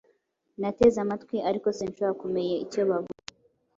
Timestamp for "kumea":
2.21-2.55